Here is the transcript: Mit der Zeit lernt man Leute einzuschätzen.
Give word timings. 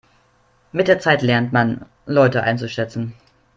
Mit 0.71 0.87
der 0.87 0.97
Zeit 0.99 1.21
lernt 1.21 1.53
man 1.53 1.85
Leute 2.07 2.41
einzuschätzen. 2.41 3.13